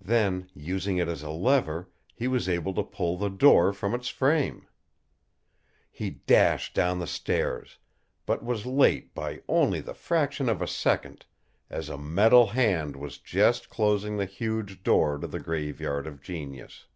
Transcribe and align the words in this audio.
Then, 0.00 0.48
using 0.54 0.96
it 0.96 1.08
as 1.08 1.22
a 1.22 1.28
lever, 1.28 1.90
he 2.14 2.26
was 2.26 2.48
able 2.48 2.72
to 2.72 2.82
pull 2.82 3.18
the 3.18 3.28
door 3.28 3.74
from 3.74 3.92
its 3.94 4.08
frame. 4.08 4.66
He 5.90 6.08
dashed 6.08 6.72
down 6.72 7.00
the 7.00 7.06
stairs, 7.06 7.76
but 8.24 8.42
was 8.42 8.64
late 8.64 9.14
by 9.14 9.42
only 9.46 9.82
the 9.82 9.92
fraction 9.92 10.48
of 10.48 10.62
a 10.62 10.66
second, 10.66 11.26
as 11.68 11.90
a 11.90 11.98
metal 11.98 12.46
hand 12.46 12.96
was 12.96 13.18
just 13.18 13.68
closing 13.68 14.16
the 14.16 14.24
huge 14.24 14.82
door 14.82 15.18
to 15.18 15.26
the 15.26 15.38
Graveyard 15.38 16.06
of 16.06 16.22
Genius. 16.22 16.86